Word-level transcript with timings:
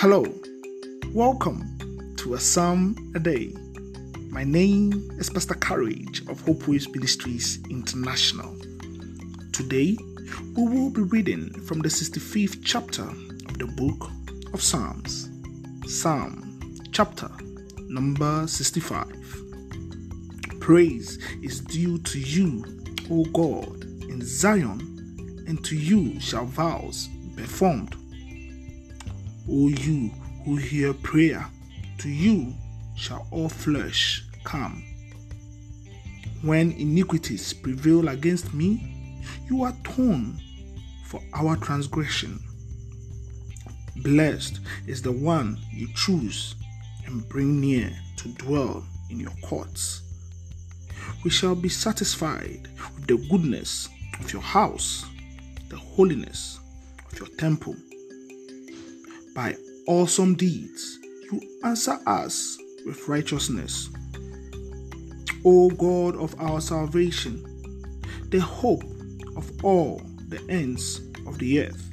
Hello, 0.00 0.24
welcome 1.12 2.14
to 2.16 2.32
a 2.32 2.40
Psalm 2.40 2.96
a 3.14 3.18
Day. 3.18 3.54
My 4.30 4.44
name 4.44 5.10
is 5.18 5.28
Pastor 5.28 5.52
Courage 5.52 6.26
of 6.26 6.40
Hope 6.40 6.66
Waves 6.66 6.88
Ministries 6.88 7.58
International. 7.68 8.56
Today, 9.52 9.98
we 10.56 10.62
will 10.62 10.88
be 10.88 11.02
reading 11.02 11.50
from 11.66 11.80
the 11.80 11.90
65th 11.90 12.62
chapter 12.64 13.02
of 13.02 13.58
the 13.58 13.66
book 13.66 14.10
of 14.54 14.62
Psalms, 14.62 15.28
Psalm 15.86 16.78
chapter 16.92 17.28
number 17.90 18.46
65. 18.46 19.06
Praise 20.60 21.18
is 21.42 21.60
due 21.60 21.98
to 21.98 22.18
you, 22.18 22.64
O 23.10 23.24
God, 23.34 23.84
in 24.08 24.22
Zion, 24.22 24.80
and 25.46 25.62
to 25.66 25.76
you 25.76 26.18
shall 26.20 26.46
vows 26.46 27.08
be 27.36 27.42
performed. 27.42 27.99
O 29.50 29.68
you 29.68 30.10
who 30.44 30.56
hear 30.56 30.94
prayer, 30.94 31.44
to 31.98 32.08
you 32.08 32.54
shall 32.96 33.26
all 33.32 33.48
flesh 33.48 34.24
come. 34.44 34.84
When 36.42 36.72
iniquities 36.72 37.52
prevail 37.52 38.08
against 38.08 38.54
me, 38.54 39.18
you 39.48 39.64
atone 39.64 40.40
for 41.06 41.20
our 41.34 41.56
transgression. 41.56 42.38
Blessed 43.96 44.60
is 44.86 45.02
the 45.02 45.12
one 45.12 45.58
you 45.72 45.88
choose 45.94 46.54
and 47.06 47.28
bring 47.28 47.60
near 47.60 47.90
to 48.18 48.28
dwell 48.34 48.84
in 49.10 49.18
your 49.18 49.34
courts. 49.42 50.02
We 51.24 51.30
shall 51.30 51.56
be 51.56 51.68
satisfied 51.68 52.68
with 52.94 53.06
the 53.08 53.16
goodness 53.28 53.88
of 54.20 54.32
your 54.32 54.42
house, 54.42 55.04
the 55.68 55.76
holiness 55.76 56.60
of 57.10 57.18
your 57.18 57.28
temple. 57.36 57.74
By 59.34 59.56
awesome 59.86 60.34
deeds, 60.34 60.98
you 61.30 61.40
answer 61.62 61.98
us 62.04 62.58
with 62.84 63.06
righteousness. 63.06 63.88
O 65.44 65.70
God 65.70 66.16
of 66.16 66.34
our 66.40 66.60
salvation, 66.60 67.44
the 68.30 68.40
hope 68.40 68.82
of 69.36 69.50
all 69.64 70.02
the 70.28 70.44
ends 70.48 71.00
of 71.26 71.38
the 71.38 71.62
earth 71.62 71.90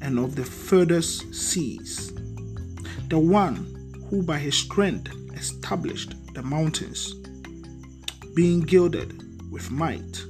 and 0.00 0.18
of 0.18 0.34
the 0.34 0.44
furthest 0.44 1.34
seas, 1.34 2.12
the 3.08 3.18
one 3.18 3.94
who 4.08 4.22
by 4.22 4.38
his 4.38 4.56
strength 4.56 5.14
established 5.34 6.14
the 6.34 6.42
mountains, 6.42 7.14
being 8.34 8.60
gilded 8.60 9.22
with 9.52 9.70
might, 9.70 10.24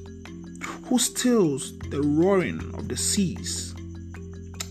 who 0.86 0.98
stills 0.98 1.78
the 1.90 2.02
roaring 2.02 2.60
of 2.74 2.88
the 2.88 2.96
seas, 2.96 3.74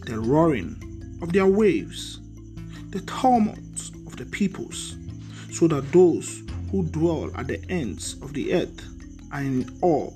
the 0.05 0.19
roaring 0.19 0.82
of 1.23 1.31
their 1.31 1.47
waves, 1.47 2.19
the 2.89 2.99
tumult 3.01 3.57
of 4.05 4.17
the 4.17 4.25
peoples, 4.25 4.97
so 5.51 5.69
that 5.69 5.89
those 5.93 6.43
who 6.69 6.83
dwell 6.87 7.31
at 7.35 7.47
the 7.47 7.63
ends 7.69 8.15
of 8.21 8.33
the 8.33 8.53
earth 8.53 8.85
are 9.31 9.39
in 9.39 9.65
awe 9.81 10.11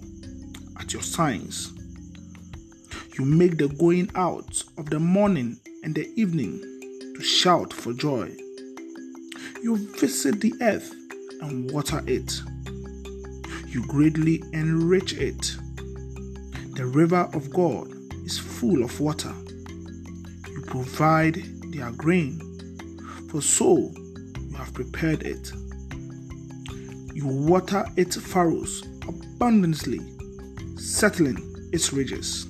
at 0.77 0.91
your 0.91 1.01
signs. 1.01 1.71
You 3.17 3.23
make 3.23 3.57
the 3.57 3.69
going 3.69 4.11
out 4.15 4.61
of 4.77 4.89
the 4.89 4.99
morning 4.99 5.57
and 5.81 5.95
the 5.95 6.11
evening 6.19 6.59
to 7.15 7.23
shout 7.23 7.71
for 7.71 7.93
joy. 7.93 8.35
You 9.63 9.77
visit 9.77 10.41
the 10.41 10.53
earth 10.61 10.93
and 11.41 11.71
water 11.71 12.03
it. 12.05 12.41
You 13.67 13.87
greatly 13.87 14.43
enrich 14.51 15.13
it. 15.13 15.55
The 16.75 16.85
river 16.85 17.29
of 17.33 17.49
God 17.51 17.87
is 18.25 18.37
full 18.37 18.83
of 18.83 18.99
water 18.99 19.33
provide 20.67 21.41
their 21.71 21.91
grain, 21.91 22.39
for 23.31 23.41
so 23.41 23.91
you 24.39 24.55
have 24.55 24.73
prepared 24.73 25.23
it. 25.23 25.51
You 27.13 27.25
water 27.25 27.85
its 27.95 28.15
furrows 28.17 28.83
abundantly, 29.07 29.99
settling 30.77 31.69
its 31.73 31.91
ridges, 31.91 32.47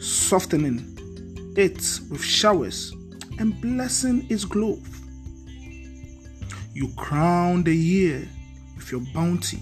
softening 0.00 0.94
it 1.56 2.00
with 2.10 2.22
showers, 2.22 2.92
and 3.38 3.60
blessing 3.60 4.26
its 4.30 4.44
growth. 4.44 5.00
You 6.74 6.88
crown 6.96 7.64
the 7.64 7.74
year 7.74 8.28
with 8.76 8.92
your 8.92 9.00
bounty. 9.14 9.60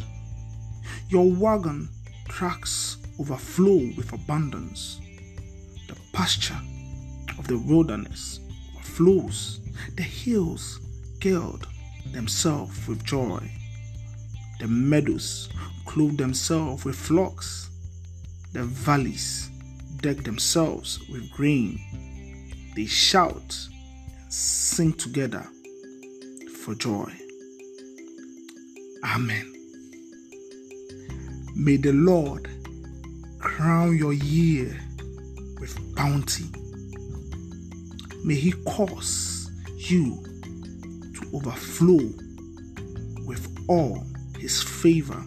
Your 1.09 1.31
wagon 1.31 1.89
tracks 2.29 2.97
overflow 3.21 3.91
with 3.97 4.13
abundance. 4.13 5.01
The 5.87 5.97
pasture 6.13 6.61
of 7.39 7.47
the 7.47 7.59
wilderness 7.59 8.41
flows, 8.83 9.61
the 9.97 10.03
hills 10.03 10.81
gild 11.21 11.67
themselves 12.13 12.87
with 12.87 13.03
joy. 13.05 13.51
The 14.61 14.69
meadows 14.69 15.49
clothe 15.85 16.17
themselves 16.17 16.85
with 16.85 16.97
flocks, 16.97 17.71
the 18.53 18.63
valleys 18.65 19.51
deck 20.01 20.19
themselves 20.19 21.01
with 21.09 21.31
grain. 21.33 21.79
They 22.77 22.87
shout 22.87 23.57
and 24.23 24.33
sing 24.33 24.93
together 24.93 25.47
for 26.63 26.75
joy. 26.75 27.13
Amen. 29.05 29.51
May 31.57 31.77
the 31.77 31.93
Lord 31.93 32.49
crown 33.39 33.97
your 33.97 34.13
year 34.13 34.81
with 35.61 35.79
bounty 35.95 36.47
May 38.25 38.37
He 38.37 38.53
cause 38.65 39.51
you 39.77 40.25
to 41.15 41.31
overflow 41.37 42.01
with 43.27 43.47
all 43.69 44.03
His 44.39 44.63
favor 44.63 45.23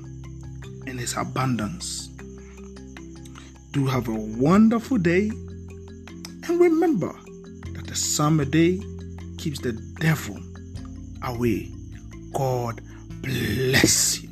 and 0.88 1.00
His 1.00 1.16
abundance. 1.16 2.08
Do 3.72 3.86
have 3.86 4.08
a 4.08 4.16
wonderful 4.16 4.98
day 4.98 5.30
and 5.30 6.60
remember 6.60 7.14
that 7.74 7.86
the 7.86 7.96
Psalm 7.96 8.40
a 8.40 8.46
day 8.46 8.82
keeps 9.38 9.60
the 9.60 9.74
devil 10.00 10.40
away. 11.24 11.72
God 12.34 12.82
bless 13.22 14.24
you. 14.24 14.27